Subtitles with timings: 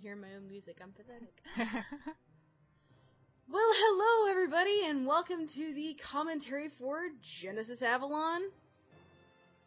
[0.00, 0.76] hear my own music.
[0.82, 1.34] I'm pathetic.
[3.52, 7.00] well, hello everybody, and welcome to the commentary for
[7.42, 8.40] Genesis Avalon.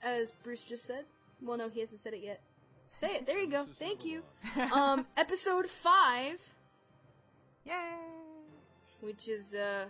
[0.02, 1.06] As Bruce just said.
[1.42, 2.42] Well, no, he hasn't said it yet.
[3.00, 3.28] Say it.
[3.28, 3.68] There you go.
[3.80, 4.22] Thank you.
[4.74, 6.38] Um, episode five,
[7.66, 7.74] Yay!
[9.02, 9.88] which is a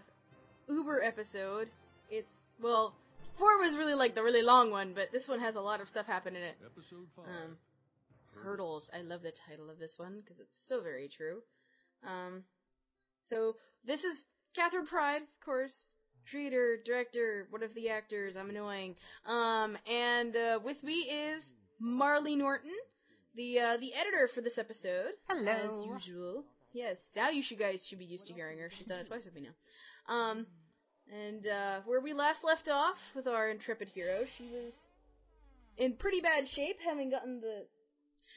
[0.67, 1.69] Uber episode.
[2.09, 2.27] It's
[2.61, 2.95] well,
[3.39, 5.87] four was really like the really long one, but this one has a lot of
[5.87, 6.55] stuff happen in it.
[6.65, 7.25] Episode 5.
[7.25, 7.57] Um,
[8.41, 8.83] hurdles.
[8.93, 11.41] I love the title of this one because it's so very true.
[12.05, 12.43] Um,
[13.29, 13.55] so
[13.85, 14.25] this is
[14.57, 15.73] Kathryn Pryde, of course,
[16.29, 18.35] creator, director, one of the actors.
[18.37, 18.95] I'm annoying.
[19.25, 21.43] Um, and uh, with me is
[21.81, 22.75] Marleigh Norton,
[23.35, 25.13] the uh, the editor for this episode.
[25.27, 25.95] Hello.
[25.95, 26.43] As usual.
[26.73, 26.97] Yes.
[27.15, 28.69] Now you should guys should be used to hearing her.
[28.77, 30.13] She's done it twice with me now.
[30.13, 30.47] Um,
[31.11, 34.73] and uh, where we last left off with our intrepid hero, she was
[35.77, 37.65] in pretty bad shape, having gotten the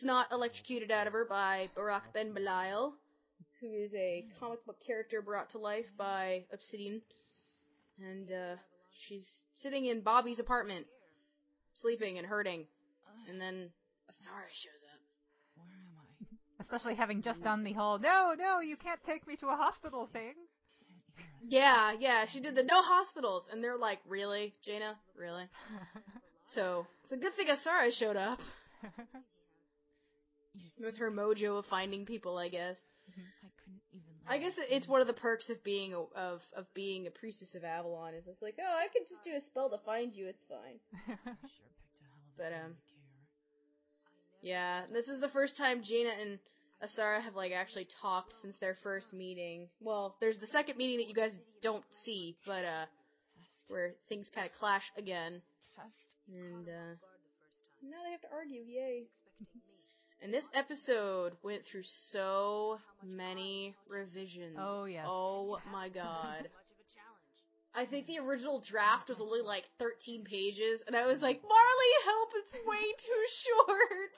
[0.00, 2.94] snot electrocuted out of her by Barack Ben Belial,
[3.60, 7.00] who is a comic book character brought to life by Obsidian.
[7.98, 8.56] And uh,
[9.06, 10.86] she's sitting in Bobby's apartment,
[11.80, 12.66] sleeping and hurting.
[13.28, 13.70] And then
[14.10, 15.00] Asara shows up.
[15.56, 16.62] Where am I?
[16.62, 20.08] Especially having just done the whole no, no, you can't take me to a hospital
[20.12, 20.34] thing.
[21.48, 25.44] Yeah, yeah, she did the no hospitals, and they're like, really, Jaina, really?
[26.54, 28.38] So it's a good thing Asara showed up
[30.80, 32.76] with her mojo of finding people, I guess.
[33.08, 34.14] I couldn't even.
[34.28, 37.54] I guess it's one of the perks of being a, of of being a priestess
[37.54, 40.26] of Avalon is it's like, oh, I can just do a spell to find you,
[40.26, 40.78] it's fine.
[41.06, 42.74] Sure picked a hell of But, um.
[44.42, 46.38] Yeah, this is the first time Gina and
[46.84, 49.68] Asara have like actually talked since their first meeting.
[49.80, 51.32] Well, there's the second meeting that you guys
[51.62, 52.86] don't see, but uh,
[53.68, 55.40] where things kind of clash again,
[56.28, 56.94] and uh,
[57.82, 58.62] now they have to argue.
[58.62, 59.06] Yay!
[60.22, 64.56] And this episode went through so many revisions.
[64.58, 65.04] oh, oh yeah.
[65.06, 66.48] Oh my god.
[67.76, 72.04] I think the original draft was only like 13 pages, and I was like, Marleigh,
[72.06, 74.12] help, it's way too short!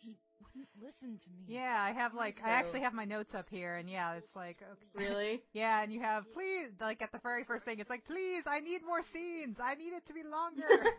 [0.00, 1.54] He wouldn't listen to me.
[1.54, 4.58] Yeah, I have like I actually have my notes up here, and yeah, it's like
[4.60, 5.06] okay.
[5.08, 5.42] Really?
[5.54, 8.60] Yeah, and you have please like at the very first thing, it's like please, I
[8.60, 9.56] need more scenes.
[9.58, 10.90] I need it to be longer.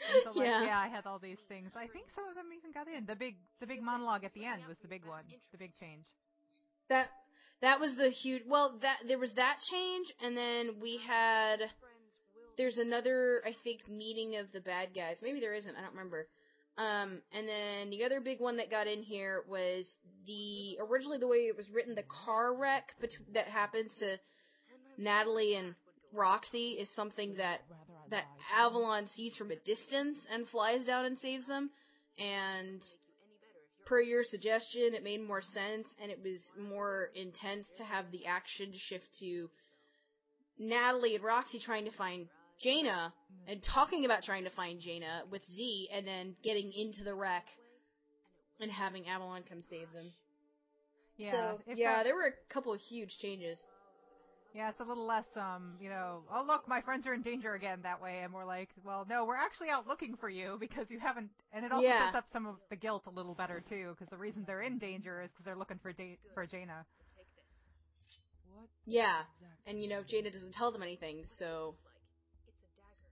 [0.00, 0.64] And so, like, Yeah.
[0.64, 1.70] yeah, I had all these things.
[1.74, 3.06] I think some of them even got in.
[3.06, 6.06] The big, the big monologue at the end was the big one, the big change.
[6.88, 7.08] That
[7.60, 8.42] that was the huge.
[8.46, 11.70] Well, that there was that change, and then we had.
[12.56, 15.18] There's another, I think, meeting of the bad guys.
[15.22, 15.76] Maybe there isn't.
[15.76, 16.26] I don't remember.
[16.76, 21.26] Um, and then the other big one that got in here was the originally the
[21.26, 24.16] way it was written, the car wreck bet- that happens to
[24.96, 25.74] Natalie and
[26.12, 27.60] Roxy is something that
[28.10, 28.24] that.
[28.56, 31.70] Avalon sees from a distance and flies down and saves them.
[32.18, 32.80] And
[33.86, 38.26] per your suggestion, it made more sense and it was more intense to have the
[38.26, 39.48] action shift to
[40.58, 42.26] Natalie and Roxy trying to find
[42.60, 43.12] Jaina
[43.46, 47.44] and talking about trying to find Jaina with Z and then getting into the wreck
[48.60, 50.10] and having Avalon come save them.
[51.16, 53.58] Yeah, so, yeah, felt- there were a couple of huge changes.
[54.54, 57.54] Yeah, it's a little less, um, you know, oh look, my friends are in danger
[57.54, 60.86] again that way, and we're like, well, no, we're actually out looking for you because
[60.90, 62.06] you haven't, and it also Yeah.
[62.06, 64.78] sets up some of the guilt a little better too, because the reason they're in
[64.78, 66.84] danger is because they're looking for da- for Jaina.
[68.86, 69.20] Yeah,
[69.66, 71.74] and you know Jaina doesn't tell them anything, so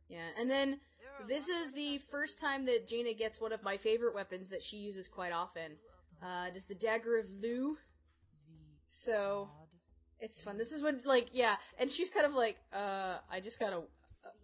[0.09, 0.29] yeah.
[0.39, 0.81] And then
[1.29, 4.77] this is the first time that Jaina gets one of my favorite weapons that she
[4.79, 5.73] uses quite often.
[6.23, 7.77] Uh, it is the dagger of Lugh.
[9.05, 9.49] So?
[10.21, 10.59] It's fun.
[10.59, 13.83] This is when like yeah, and she's kind of like, uh, I just got a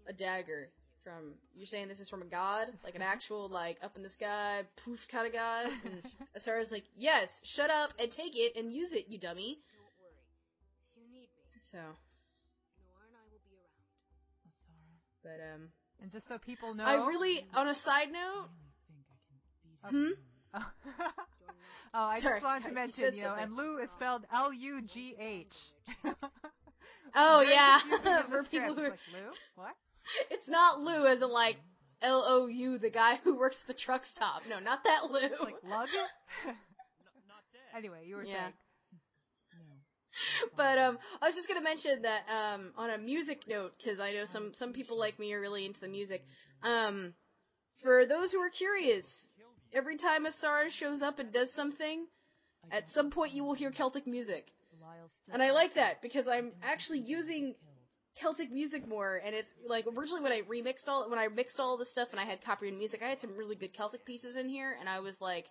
[0.09, 0.69] a dagger
[1.05, 1.35] from.
[1.55, 4.63] You're saying this is from a god, like an actual like up in the sky
[4.85, 5.67] poof kind of god.
[5.85, 6.03] And
[6.37, 9.59] Asara's like, yes, shut up and take it and use it, you dummy.
[11.71, 11.97] So, Asara,
[15.23, 15.69] but um.
[16.03, 18.59] And just so people know, I really, on a side note, I
[18.91, 19.05] really
[19.63, 20.21] think I can beat
[20.53, 21.01] Hmm?
[21.95, 24.53] oh, I Sorry, just wanted to mention, said you know, and Lugh is spelled L
[24.53, 25.47] U G H.
[27.15, 29.75] oh yeah, confusing for people who, are, like Lou, what?
[30.31, 31.57] it's not Lou as in like
[32.03, 34.43] L O U, the guy who works at the truck stop.
[34.49, 35.21] No, not that Lou.
[35.21, 35.89] It's like Lug.
[37.77, 38.33] anyway, you were Yeah.
[38.43, 38.53] saying.
[39.55, 39.75] No.
[40.57, 44.13] but um, I was just gonna mention that um, on a music note, because I
[44.13, 46.25] know some some people like me are really into the music.
[46.63, 47.15] Um,
[47.83, 49.05] for those who are curious,
[49.73, 52.07] every time Asara shows up and does something,
[52.71, 54.47] at some point you will hear Celtic music,
[55.33, 57.55] and I like that because I'm actually using.
[58.21, 61.79] Celtic music more, and it's like originally when I remixed all when I mixed all
[61.79, 64.51] the stuff and I had copyrighted music, I had some really good Celtic pieces in
[64.51, 65.47] here, and I was like,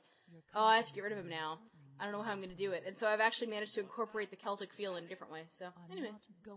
[0.54, 1.58] oh, I have to get rid of them now.
[2.00, 2.84] I don't know how I'm gonna do it.
[2.88, 5.44] And so I've actually managed to incorporate the Celtic feel in a different way.
[5.60, 6.12] So anyway,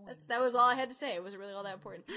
[0.07, 1.15] that's that was all I had to say.
[1.15, 2.05] It wasn't really all that important.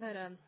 [0.00, 0.38] but um,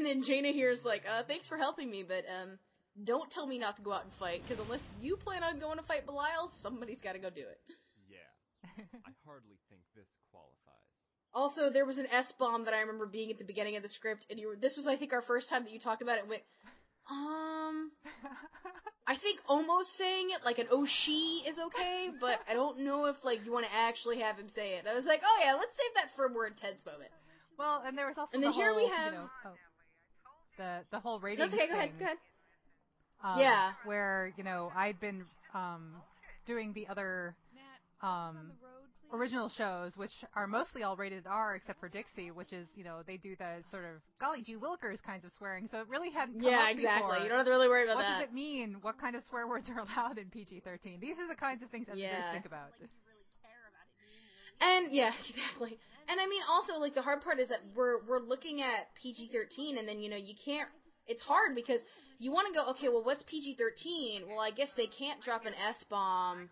[0.00, 2.56] and then Jaina here is like, uh, thanks for helping me, but um,
[3.04, 5.76] don't tell me not to go out and fight, because unless you plan on going
[5.76, 7.60] to fight Belial, somebody's got to go do it.
[8.08, 8.24] Yeah,
[9.04, 10.56] I hardly think this qualifies.
[11.36, 13.88] Also, there was an S bomb that I remember being at the beginning of the
[13.92, 16.16] script, and you were, this was, I think, our first time that you talked about
[16.16, 16.22] it.
[16.22, 16.42] And went,
[17.10, 17.92] um,
[19.06, 23.06] I think almost saying it like an oh she is okay, but I don't know
[23.06, 24.86] if like you want to actually have him say it.
[24.90, 27.10] I was like, oh yeah, let's save that for a more intense moment.
[27.58, 29.54] well, and there was also And then the here we have- you know, oh,
[30.60, 31.66] the the whole No, rating it's okay.
[31.68, 31.90] Go ahead.
[31.98, 32.18] Go ahead.
[33.24, 33.72] um, Yeah.
[33.84, 35.24] where you know I'd been
[35.54, 35.94] um
[36.46, 37.34] doing the other
[38.02, 38.52] um
[39.12, 43.00] original shows, which are mostly all rated R except for Dixie, which is you know
[43.06, 45.68] they do the sort of golly gee willikers kinds of swearing.
[45.70, 47.00] So it really hadn't come Yeah, up exactly.
[47.00, 47.18] before.
[47.24, 48.16] You don't have to really worry about what that.
[48.16, 48.76] What does it mean?
[48.82, 51.00] What kind of swear words are allowed in PG-13?
[51.00, 52.32] These are the kinds of things editors Yeah.
[52.32, 52.70] think about.
[54.60, 55.78] And yeah, exactly.
[56.10, 59.30] And I mean, also like the hard part is that we're we're looking at PG
[59.32, 60.68] thirteen, and then you know you can't.
[61.06, 61.80] It's hard because
[62.18, 64.26] you want to go, okay, well, what's PG thirteen?
[64.28, 66.48] Well, I guess they can't drop an S bomb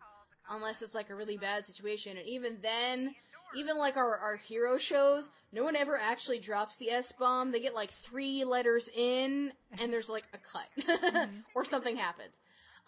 [0.50, 3.14] unless it's like a really bad situation, and even then,
[3.56, 7.50] even like our our hero shows, no one ever actually drops the S bomb.
[7.50, 11.42] They get like three letters in, and there's like a cut Mhm.
[11.56, 12.32] or something happens.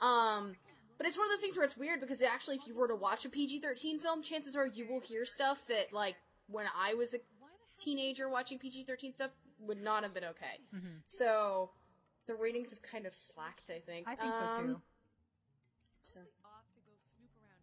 [0.01, 0.55] Um,
[0.99, 2.95] but it's one of those things where it's weird because actually, if you were to
[2.95, 6.15] watch a PG 13 film, chances are you will hear stuff that, like,
[6.51, 7.19] when I was a
[7.83, 9.31] teenager watching PG 13 stuff,
[9.61, 10.59] would not have been okay.
[10.73, 11.71] hmm So,
[12.27, 14.07] the ratings have kind of slacked, I think.
[14.09, 14.81] I think Um, so too.
[16.15, 16.21] so.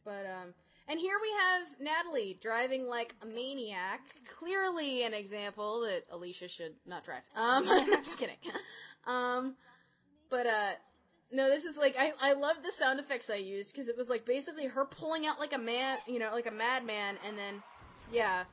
[0.03, 0.53] But, um,
[0.87, 3.99] and here we have Natalie driving like a maniac.
[4.39, 7.23] Clearly an example that Alicia should not drive.
[7.35, 8.37] Um, I'm just kidding.
[9.05, 9.55] Um,
[10.29, 10.71] but, uh,
[11.31, 14.07] no, this is like, I, I love the sound effects I used because it was
[14.07, 17.61] like basically her pulling out like a man, you know, like a madman and then,
[18.11, 18.45] yeah,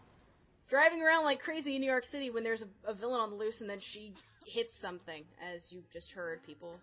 [0.68, 3.36] driving around like crazy in New York City when there's a, a villain on the
[3.36, 4.14] loose and then she
[4.46, 5.24] hits something,
[5.54, 6.78] as you just heard, people.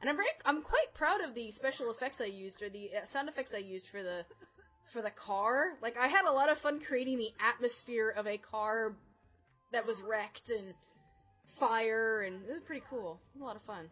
[0.00, 3.06] And I'm very, I'm quite proud of the special effects I used or the uh,
[3.12, 4.24] sound effects I used for the
[4.92, 5.72] for the car.
[5.80, 8.94] Like I had a lot of fun creating the atmosphere of a car
[9.72, 10.74] that was wrecked and
[11.58, 13.20] fire, and it was pretty cool.
[13.34, 13.88] It was a lot of fun.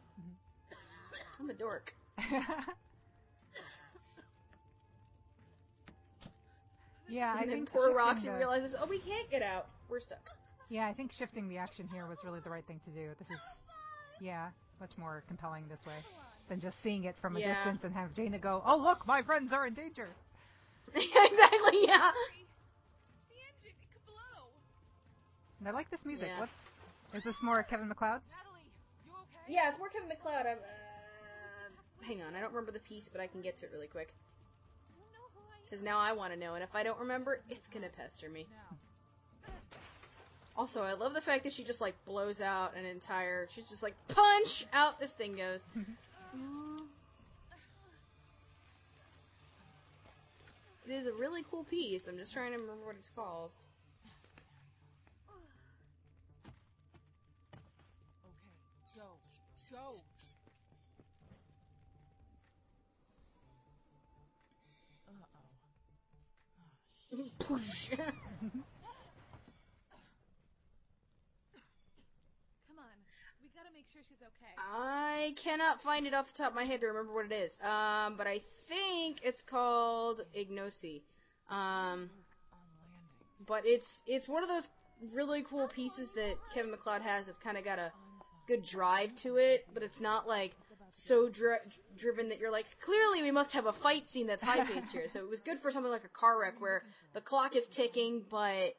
[1.40, 1.92] I'm a dork.
[7.12, 9.66] yeah, I then think poor shifting Roxy the- realizes, oh, we can't get out.
[9.88, 10.24] We're stuck.
[10.70, 13.10] Yeah, I think shifting the action here was really the right thing to do.
[13.18, 13.38] This is,
[14.20, 14.48] yeah,
[14.80, 15.98] much more compelling this way
[16.48, 17.54] than just seeing it from a Yeah.
[17.54, 20.08] distance and have Jaina go, "Oh look, my friends are in danger."
[20.94, 21.86] exactly.
[21.86, 22.10] Yeah.
[25.60, 26.26] And I like this music.
[26.28, 26.40] Yeah.
[26.40, 26.52] What's
[27.14, 28.20] is this more Kevin MacLeod?
[29.48, 30.46] Yeah, it's more Kevin MacLeod.
[30.46, 33.72] I'm, uh, hang on, I don't remember the piece, but I can get to it
[33.72, 34.14] really quick.
[35.72, 38.46] Because now I want to know, and if I don't remember, it's gonna pester me.
[40.54, 43.48] Also, I love the fact that she just like blows out an entire.
[43.54, 45.00] She's just like punch out.
[45.00, 45.60] This thing goes.
[50.84, 52.02] It is a really cool piece.
[52.08, 53.50] I'm just trying to remember what it's called.
[58.26, 58.92] Okay,
[59.70, 60.02] go.
[67.46, 67.58] Come
[72.78, 72.98] on.
[73.42, 74.52] We gotta make sure she's okay.
[74.58, 77.52] I cannot find it off the top of my head to remember what it is.
[77.62, 81.02] Um, but I think it's called Ignosi.
[81.50, 82.10] Um,
[83.46, 84.68] but it's it's one of those
[85.14, 87.28] really cool pieces that Kevin MacLeod has.
[87.28, 87.92] It's kind of got a
[88.46, 90.52] good drive to it, but it's not like
[91.06, 91.56] so dri-
[91.98, 95.06] driven that you're like, clearly we must have a fight scene that's high paced here.
[95.12, 96.82] So it was good for something like a car wreck where
[97.14, 98.74] the clock is ticking, but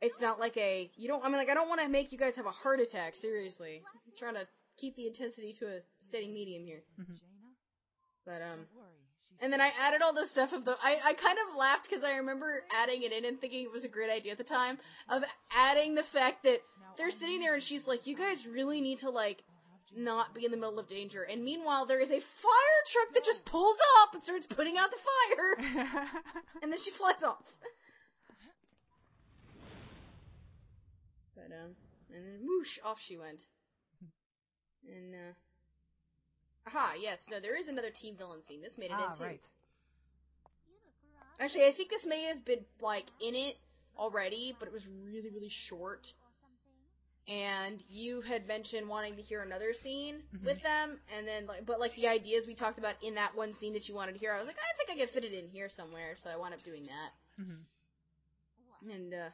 [0.00, 1.24] it's not like a you don't.
[1.24, 3.14] I mean, like I don't want to make you guys have a heart attack.
[3.14, 5.78] Seriously, I'm trying to keep the intensity to a
[6.08, 6.82] steady medium here.
[7.00, 7.18] Mhm.
[8.26, 8.94] But um, don't worry.
[9.28, 10.72] She's and then I added all the stuff of the.
[10.82, 13.84] I, I kind of laughed because I remember adding it in and thinking it was
[13.84, 14.78] a great idea at the time
[15.08, 16.58] of adding the fact that
[16.96, 19.42] they're sitting there and she's like, "You guys really need to like
[19.96, 23.24] not be in the middle of danger." And meanwhile, there is a fire truck that
[23.24, 26.10] just pulls up and starts putting out the fire,
[26.62, 27.44] and then she flies off.
[31.34, 31.74] But um,
[32.14, 33.42] and then whoosh, off she went.
[34.86, 35.32] And uh,
[36.66, 38.62] aha, yes, no, there is another team villain scene.
[38.62, 39.24] This made it ah, in too.
[39.24, 39.40] right.
[41.40, 43.56] Actually, I think this may have been like in it
[43.96, 46.06] already, but it was really, really short.
[47.28, 50.44] And you had mentioned wanting to hear another scene Mhm.
[50.44, 53.54] with them, and then like, but like the ideas we talked about in that one
[53.54, 55.32] scene that you wanted to hear, I was like, I think I could fit it
[55.32, 57.10] in here somewhere, so I wound up doing that,
[57.42, 57.66] Mhm.
[58.92, 59.28] and uh,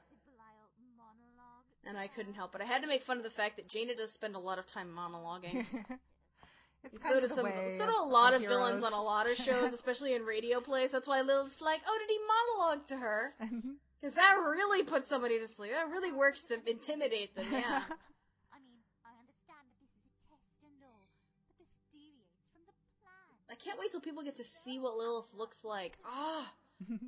[1.87, 2.61] and I couldn't help it.
[2.61, 4.67] I had to make fun of the fact that Jaina does spend a lot of
[4.67, 5.65] time monologuing.
[6.85, 7.47] it's kind so of do some,
[7.79, 10.61] so do a lot of of, villains on a lot of shows, especially in radio
[10.61, 10.91] plays.
[10.93, 13.33] That's why Lilith's like, oh, did he monologue to her?
[14.01, 15.73] Because that really puts somebody to sleep.
[15.73, 17.49] That really works to intimidate them.
[17.51, 17.83] Yeah.
[18.53, 21.09] I mean, I understand that this is a test and all,
[21.49, 23.29] but this deviates from the plan.
[23.49, 25.97] I can't wait till people get to see what Lilith looks like.
[26.07, 26.53] Ah,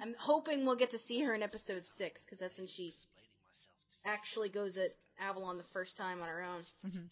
[0.00, 2.94] I'm hoping we'll get to see her in episode six because that's when she
[4.06, 6.62] actually goes at Avalon the first time on her own.
[6.86, 7.10] Mhm.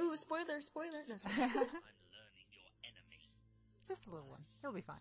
[0.00, 1.04] Ooh, spoiler, spoiler.
[1.06, 1.34] No, sorry.
[1.36, 3.22] I'm learning your enemy.
[3.86, 4.40] Just a little one.
[4.62, 4.98] He'll be fine.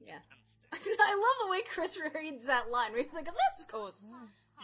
[0.00, 0.22] Yeah.
[0.72, 2.92] I love the way Chris reads that line.
[2.92, 3.34] Where he's like, "Of
[3.70, 3.96] course."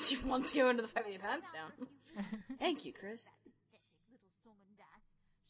[0.09, 1.71] She wants to go into the fight with your pants down.
[2.59, 3.23] Thank you, Chris.
[3.47, 4.59] Pathetic little song.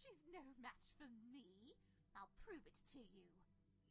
[0.05, 1.41] She's no match for me.
[2.13, 3.25] I'll prove it to you.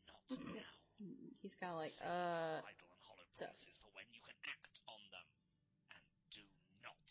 [0.06, 0.22] Not
[0.54, 0.72] now.
[1.42, 3.52] He's kind of like, uh, Idle and hollow tough.
[3.52, 5.26] promises for when you can act on them.
[5.92, 6.42] And do
[6.86, 7.02] not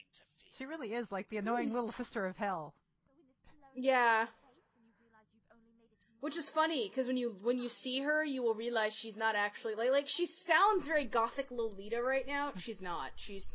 [0.00, 0.56] interfere.
[0.58, 2.72] she really is like the annoying little sister of hell.
[3.04, 4.26] So in this lonely Yeah.
[4.42, 7.36] place, and you realize you've only made it to which is funny because when you
[7.42, 11.06] when you see her, you will realize she's not actually like like she sounds very
[11.06, 12.52] gothic Lolita right now.
[12.58, 13.10] She's not.
[13.16, 13.46] She's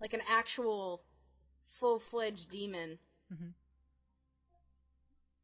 [0.00, 1.02] like an actual
[1.80, 2.98] full fledged demon.
[3.32, 3.52] Mhm.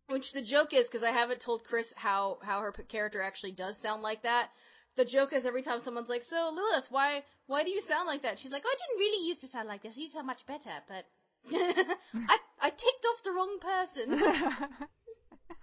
[0.08, 3.76] Which the joke is because I haven't told Chris how how her character actually does
[3.78, 4.50] sound like that.
[4.96, 8.22] The joke is every time someone's like, "So Lilith, why why do you sound like
[8.22, 9.94] that?" She's like, "Oh, "I didn't really used to sound like this.
[9.96, 11.06] I used to sound much better, but
[12.28, 14.20] I I ticked off the wrong person."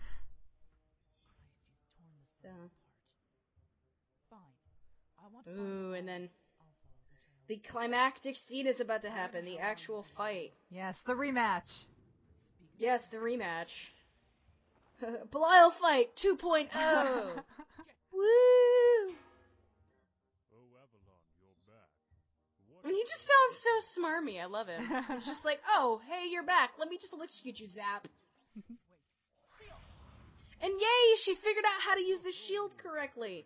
[1.35, 2.49] Christ, he's torn this So.
[4.29, 4.39] Fine.
[5.19, 6.29] I want to Ooh, and then
[7.47, 9.43] the climactic scene is about to happen.
[9.43, 10.53] The actual fight.
[10.69, 11.69] yes, the rematch.
[12.77, 13.73] Yes, the rematch.
[15.31, 16.69] Belial fight 2.0.
[18.13, 18.21] Woo!
[20.53, 21.89] Oh, Avalon, you're back.
[22.69, 24.41] What And he just sounds so smarmy.
[24.41, 24.85] I love him.
[25.13, 26.71] He's just like, oh, hey, you're back.
[26.77, 28.07] Let me just electrocute you, Zap.
[30.61, 33.45] And yay, she figured out how to use the shield correctly.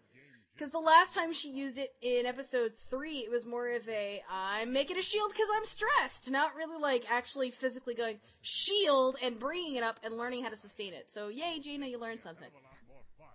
[0.53, 4.22] Because the last time she used it in episode 3, it was more of a,
[4.29, 6.29] I'm making a shield because I'm stressed.
[6.29, 10.58] Not really like actually physically going, shield, and bringing it up and learning how to
[10.58, 11.08] sustain it.
[11.13, 12.43] So yay, Jaina, you learned something.
[12.43, 13.34] have a lot more fun.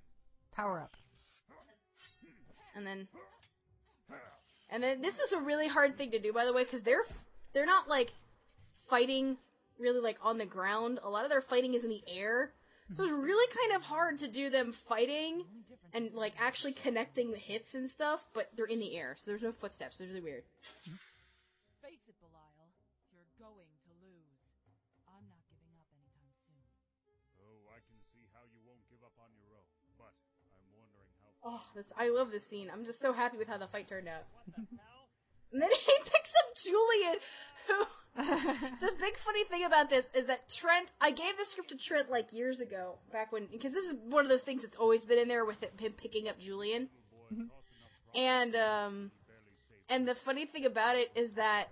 [0.54, 0.92] Power up.
[2.76, 3.08] And then,
[4.70, 7.02] and then this is a really hard thing to do, by the way, because they're
[7.52, 8.10] they're not like
[8.88, 9.36] fighting
[9.80, 11.00] really like on the ground.
[11.02, 12.52] A lot of their fighting is in the air,
[12.96, 16.32] so it's really kind of hard to do them fighting The only difference and like
[16.40, 18.20] actually connecting the hits and stuff.
[18.32, 20.00] But they're in the air, so there's no footsteps.
[20.00, 20.44] It's really weird.
[21.84, 22.72] Face it, Belial.
[23.12, 24.40] You're going to lose.
[25.04, 26.64] I'm not giving up anytime soon.
[27.44, 29.68] Oh, I can see how you won't give up on your own,
[30.00, 30.16] but
[30.56, 31.60] I'm wondering how.
[31.60, 32.72] Oh, this I love this scene.
[32.72, 34.24] I'm just so happy with how the fight turned out.
[34.32, 35.08] What the hell?
[35.52, 37.16] And then he picks up Julian,
[37.68, 37.76] who
[38.80, 42.10] the big funny thing about this is that Trent, I gave the script to Trent
[42.10, 45.18] like years ago, back when, because this is one of those things that's always been
[45.18, 46.88] in there with it, him picking up Julian.
[47.12, 50.96] Little boy cost enough trouble And um, he barely saved and the funny thing about
[50.96, 51.68] it is that.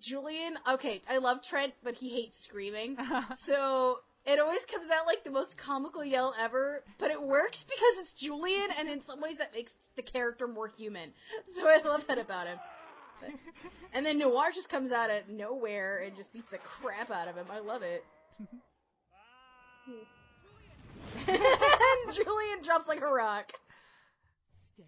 [0.00, 2.96] Julian, okay, I love Trent, but he hates screaming,
[3.46, 6.82] so it always comes out like the most comical yell ever.
[6.98, 10.68] But it works because it's Julian, and in some ways that makes the character more
[10.68, 11.12] human.
[11.60, 12.58] So I love that about him.
[13.22, 13.30] But-
[13.94, 17.36] and then Noir just comes out of nowhere and just beats the crap out of
[17.36, 17.46] him.
[17.50, 18.04] I love it.
[21.16, 21.26] and
[22.14, 23.46] Julian drops like a rock.
[24.74, 24.84] Stay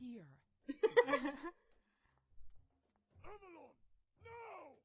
[0.00, 0.24] here.
[3.24, 3.72] Avalon,
[4.24, 4.76] no!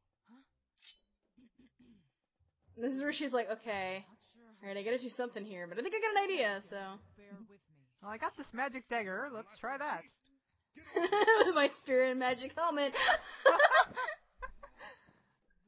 [2.77, 5.67] This is where she's like, okay, Not sure how alright, I gotta do something here,
[5.67, 6.77] but I think I got an idea, so.
[7.17, 7.57] bear with me.
[8.01, 9.29] well, I got this magic dagger.
[9.33, 10.03] Let's try that.
[11.45, 12.93] With my spear and magic helmet.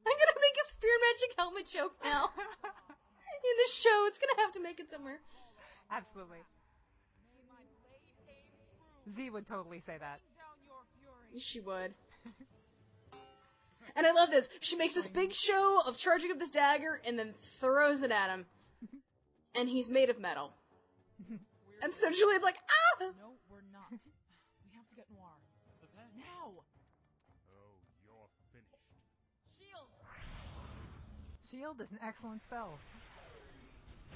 [0.06, 2.30] I'm gonna make a spear magic helmet joke now.
[2.36, 5.18] In the show, it's gonna have to make it somewhere.
[5.90, 6.42] Absolutely.
[7.34, 8.54] May my blade aim
[9.04, 9.14] true.
[9.14, 10.20] Z would totally say that.
[10.38, 11.42] Down your fury.
[11.52, 11.94] She would.
[13.96, 14.46] And I love this.
[14.60, 18.30] She makes this big show of charging up this dagger and then throws it at
[18.30, 18.46] him.
[19.58, 20.52] And he's made of metal.
[21.82, 23.08] And so Julian's like, ah!
[23.18, 23.32] No,
[31.56, 32.78] Shield is an excellent spell.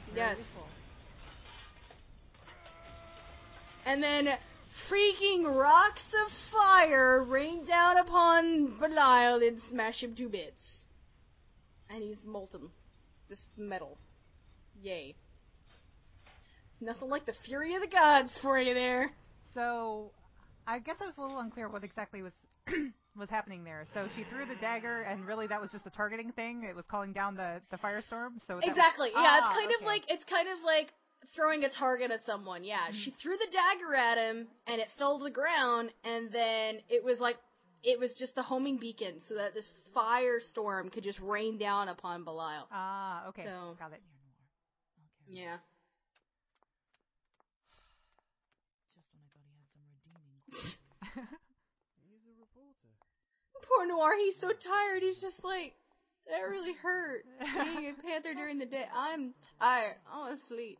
[0.08, 0.38] Very Yes.
[0.38, 0.68] useful.
[3.86, 4.38] And then
[4.90, 10.84] freaking rocks of fire rain down upon Belial and smash him to bits.
[11.88, 12.70] And he's molten.
[13.28, 13.96] Just metal.
[14.82, 15.14] Yay.
[16.80, 19.12] Nothing like the fury of the gods for you there.
[19.54, 20.12] So,
[20.66, 22.32] I guess I was a little unclear what exactly was
[23.20, 23.84] was happening there.
[23.94, 26.64] So she threw the dagger, and really that was just a targeting thing.
[26.68, 28.40] It was calling down the the firestorm.
[28.46, 29.10] So that was- Exactly.
[29.12, 30.92] Yeah, Ah, it's kind of like it's kind of like
[31.36, 32.64] throwing a target at someone.
[32.64, 36.80] Yeah, she threw the dagger at him, and it fell to the ground, and then
[36.88, 37.36] it was like
[37.84, 42.24] it was just the homing beacon, so that this firestorm could just rain down upon
[42.24, 42.66] Belial.
[42.72, 44.02] Ah, okay, So- got it.
[45.28, 45.56] Yeah.
[48.98, 51.38] Just when I thought he had some redeeming qualities.
[52.10, 52.90] He's a reporter.
[53.80, 55.00] Poor Noir, he's so tired.
[55.00, 55.72] He's just like
[56.28, 57.24] that really hurt.
[57.40, 59.96] Being a panther during the day, I'm tired.
[60.12, 60.78] I want to sleep.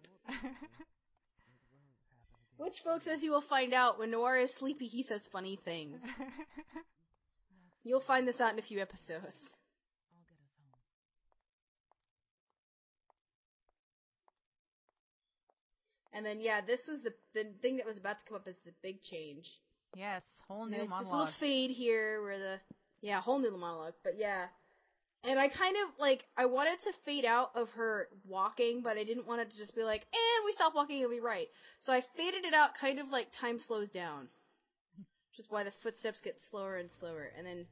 [2.58, 5.98] Which, folks, as you will find out, when Noir is sleepy, he says funny things.
[7.84, 9.08] You'll find this out in a few episodes.
[9.08, 10.78] I'll get us home.
[16.12, 18.56] And then, yeah, this was the the thing that was about to come up as
[18.66, 19.48] the big change.
[19.96, 22.60] yes, whole new it's this little fade here where the
[23.00, 24.46] yeah whole new monologue, but yeah.
[25.22, 29.04] And I kind of like I wanted to fade out of her walking, but I
[29.04, 31.48] didn't want it to just be like, and we stop walking, it'll be right.
[31.84, 34.28] So I faded it out, kind of like time slows down,
[35.30, 37.66] which is why the footsteps get slower and slower, and then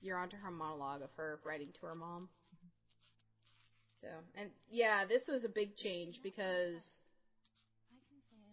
[0.00, 2.28] you're onto her monologue of her writing to her mom.
[4.00, 6.82] So and yeah, this was a big change because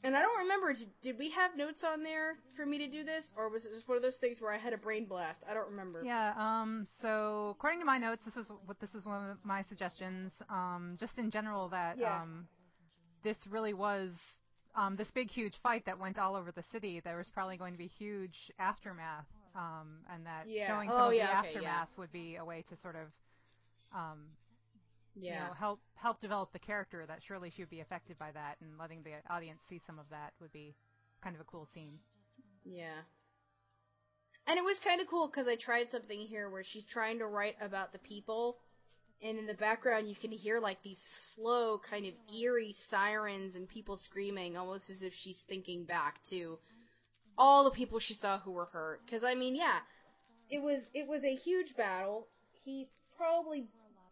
[0.06, 0.74] and I don't remember.
[0.74, 3.72] Did, did we have notes on there for me to do this, or was it
[3.74, 5.40] just one of those things where I had a brain blast?
[5.50, 6.04] I don't remember.
[6.04, 6.34] Yeah.
[6.38, 6.88] Um.
[7.02, 10.32] So according to my notes, this was what this was one of my suggestions.
[10.50, 10.96] Um.
[11.00, 12.22] Just in general, that Yeah.
[12.22, 12.48] um,
[13.24, 14.12] this really was
[14.76, 17.00] um this big huge fight that went all over the city.
[17.00, 19.26] There was probably going to be huge aftermath.
[19.56, 20.06] Um.
[20.14, 20.68] And that Yeah.
[20.68, 23.08] showing some Oh, of yeah, the okay, aftermath would be a way to sort of
[23.94, 24.28] um
[25.28, 25.40] you Yeah.
[25.40, 28.78] know, help help develop the character that surely she would be affected by that and
[28.78, 30.76] letting the audience see some of that would be
[31.24, 32.00] kind of a cool scene.
[32.66, 33.02] Yeah.
[34.48, 37.28] And it was kind of cool because I tried something here where she's trying to
[37.28, 38.58] write about the people,
[39.22, 41.02] and in the background you can hear like these
[41.36, 46.60] slow, kind of eerie sirens and people screaming, almost as if she's thinking back to
[47.38, 49.02] all the people she saw who were hurt.
[49.06, 49.80] Because I mean, yeah,
[50.50, 52.28] it was it was a huge battle.
[52.54, 53.68] He probably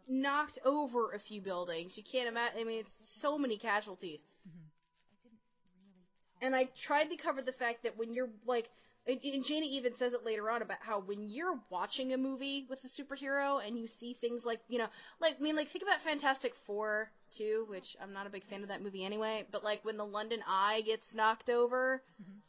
[0.08, 1.94] knocked over a few buildings.
[1.96, 2.60] You can't imagine.
[2.60, 4.20] I mean, it's so many casualties.
[4.48, 6.46] Mm-hmm.
[6.46, 8.70] And I tried to cover the fact that when you're like,
[9.06, 12.66] and and Jana even says it later on about how when you're watching a movie
[12.70, 14.88] with a superhero and you see things like, you know,
[15.20, 18.62] like I mean, like think about Fantastic Four too, which I'm not a big fan
[18.62, 19.46] of that movie anyway.
[19.52, 22.40] But like when the London Eye gets knocked over, mm-hmm.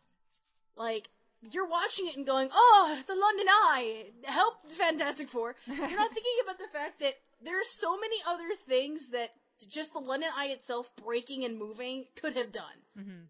[0.80, 1.08] like
[1.50, 6.38] you're watching it and going, "Oh, the London Eye, help Fantastic Four." You're not thinking
[6.42, 9.30] about the fact that there's so many other things that
[9.70, 12.78] just the London Eye itself breaking and moving could have done.
[12.98, 13.22] Mm-hmm.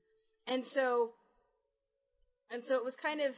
[0.46, 1.12] And so
[2.50, 3.32] and so it was kind of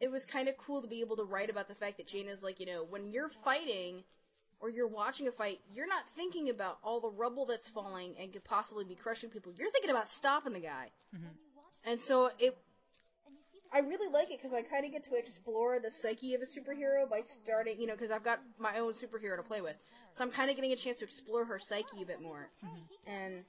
[0.00, 2.42] it was kind of cool to be able to write about the fact that Jaina's
[2.42, 4.02] like, you know, when you're fighting
[4.60, 8.32] or you're watching a fight, you're not thinking about all the rubble that's falling and
[8.32, 9.52] could possibly be crushing people.
[9.56, 10.90] You're thinking about stopping the guy.
[11.14, 11.90] Mm-hmm.
[11.90, 12.56] And so it
[13.74, 16.46] I really like it because I kind of get to explore the psyche of a
[16.46, 19.74] superhero by starting, you know, because I've got my own superhero to play with.
[20.14, 22.46] So I'm kind of getting a chance to explore her psyche a bit more.
[22.62, 23.10] Mm-hmm.
[23.10, 23.42] And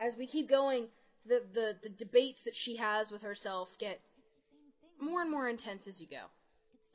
[0.00, 0.88] as we keep going,
[1.28, 4.00] the, the, the debates that she has with herself get
[4.96, 6.32] more and more intense as you go.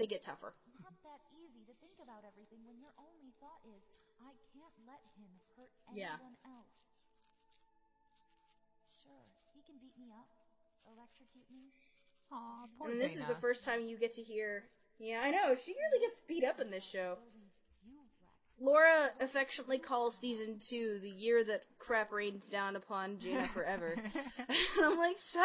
[0.01, 0.57] They get tougher.
[0.81, 3.85] Not that easy to think about everything when your only thought is,
[4.17, 6.17] I can't let him hurt Yeah.
[6.17, 6.73] else.
[9.05, 10.29] Sure, he can beat me up,
[10.89, 11.69] electrocute me.
[12.31, 14.63] Aw, poor and this is the first time you get to hear.
[14.99, 15.55] Yeah, I know.
[15.65, 17.17] She really gets beat up in this show.
[18.59, 23.95] Laura affectionately calls season two the year that crap rains down upon Jaina forever.
[23.95, 25.43] and I'm like, shut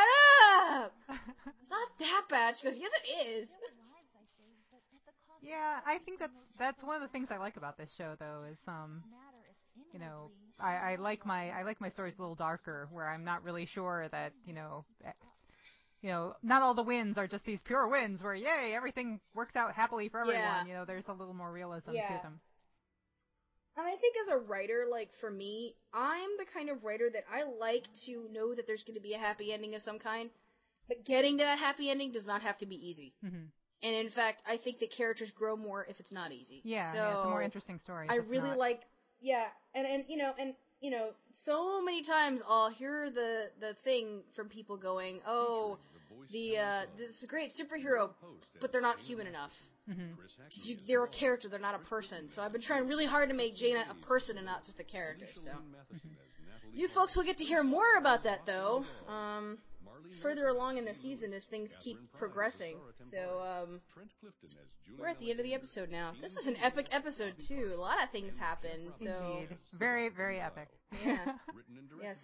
[0.78, 0.92] up!
[1.08, 2.54] It's not that bad.
[2.60, 3.48] She goes, yes, it is.
[3.48, 7.08] Lives I saved, but at the cost yeah, I think that's that's one of the
[7.08, 9.02] things I like about this show, though, is um,
[9.92, 13.24] you know, I, I like my I like my stories a little darker, where I'm
[13.24, 14.84] not really sure that you know,
[16.02, 19.56] you know, not all the wins are just these pure wins where yay everything works
[19.56, 20.40] out happily for everyone.
[20.40, 20.64] Yeah.
[20.66, 22.16] You know, there's a little more realism Yeah.
[22.16, 22.40] to them.
[23.76, 27.24] And I think as a writer, like for me, I'm the kind of writer that
[27.32, 30.30] I like to know that there's going to be a happy ending of some kind,
[30.88, 33.14] but getting to that happy ending does not have to be easy.
[33.24, 33.44] Mm-hmm.
[33.82, 36.60] And in fact, I think that characters grow more if it's not easy.
[36.64, 38.08] Yeah, so yeah, it's a more interesting story.
[38.10, 38.58] I really not.
[38.58, 38.82] like,
[39.20, 41.10] yeah, and and you know, and you know,
[41.46, 45.78] so many times I'll hear the the thing from people going, "Oh,
[46.32, 48.10] the uh, this is a great superhero,
[48.60, 49.52] but they're not human enough.
[49.86, 50.12] hmm
[50.52, 52.28] 'Cause you, they're a character, they're not a person.
[52.34, 54.84] So I've been trying really hard to make Jaina a person and not just a
[54.84, 55.26] character.
[55.44, 55.50] So
[56.72, 58.84] you folks will get to hear more about that though.
[59.08, 59.58] Um,
[60.22, 62.76] further along in the season as things keep progressing.
[63.12, 63.80] So um,
[64.98, 66.12] we're at the end of the episode now.
[66.20, 67.72] This was an epic episode too.
[67.76, 68.92] A lot of things happened.
[69.02, 69.56] So Indeed.
[69.78, 70.68] Very, very epic.
[71.04, 71.16] yeah,
[72.02, 72.16] yes,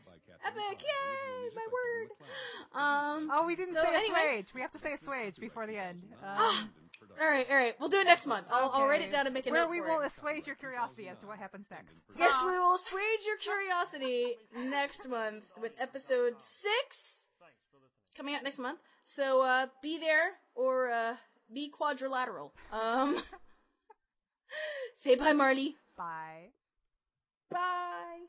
[0.44, 0.82] epic!
[0.82, 2.08] Yay, my word.
[2.74, 4.46] Um, Oh, we didn't So say anyway- assuage.
[4.54, 6.02] We have to say assuage before the end.
[6.24, 6.70] Ah, Um,
[7.20, 7.74] all right, all right.
[7.78, 8.46] We'll do it next month.
[8.50, 10.12] I'll, I'll write it down and make a Where note we for will it.
[10.16, 11.92] assuage your curiosity as to what happens next.
[12.18, 14.34] Yes, we will assuage your curiosity
[14.70, 16.96] next month with episode six
[18.16, 18.78] coming out next month.
[19.04, 21.16] So uh, be there or uh,
[21.52, 22.52] be quadrilateral.
[22.72, 23.22] Um,
[25.04, 25.74] say bye, Marleigh.
[25.96, 26.50] Bye.
[27.50, 28.26] Bye.